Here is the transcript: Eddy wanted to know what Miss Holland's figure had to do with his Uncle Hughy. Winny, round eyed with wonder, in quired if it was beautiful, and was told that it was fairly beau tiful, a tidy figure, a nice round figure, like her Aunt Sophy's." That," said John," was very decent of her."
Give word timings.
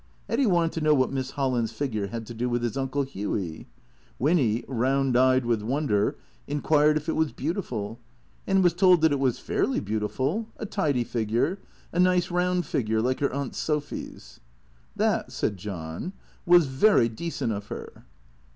Eddy 0.27 0.47
wanted 0.47 0.71
to 0.73 0.81
know 0.81 0.95
what 0.95 1.11
Miss 1.11 1.29
Holland's 1.29 1.71
figure 1.71 2.07
had 2.07 2.25
to 2.25 2.33
do 2.33 2.49
with 2.49 2.63
his 2.63 2.75
Uncle 2.75 3.03
Hughy. 3.05 3.67
Winny, 4.17 4.63
round 4.67 5.15
eyed 5.15 5.45
with 5.45 5.61
wonder, 5.61 6.17
in 6.47 6.59
quired 6.61 6.97
if 6.97 7.07
it 7.07 7.15
was 7.15 7.31
beautiful, 7.31 7.99
and 8.47 8.63
was 8.63 8.73
told 8.73 9.01
that 9.01 9.11
it 9.11 9.19
was 9.19 9.37
fairly 9.37 9.79
beau 9.79 9.99
tiful, 9.99 10.47
a 10.57 10.65
tidy 10.65 11.03
figure, 11.03 11.59
a 11.93 11.99
nice 11.99 12.31
round 12.31 12.65
figure, 12.65 12.99
like 12.99 13.19
her 13.19 13.31
Aunt 13.31 13.53
Sophy's." 13.53 14.39
That," 14.95 15.31
said 15.31 15.57
John," 15.57 16.13
was 16.47 16.65
very 16.65 17.07
decent 17.07 17.51
of 17.53 17.67
her." 17.67 18.05